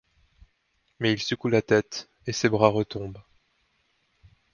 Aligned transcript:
Mais 0.99 1.13
il 1.13 1.19
secoue 1.21 1.49
la 1.49 1.61
tête, 1.61 2.09
et 2.25 2.33
ses 2.33 2.49
bras 2.49 2.69
retombent. 2.69 3.21